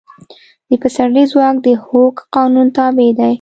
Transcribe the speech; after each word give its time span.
د 0.69 0.71
پسرلي 0.81 1.23
ځواک 1.31 1.55
د 1.65 1.67
هوک 1.85 2.15
قانون 2.35 2.67
تابع 2.77 3.09
دی. 3.19 3.29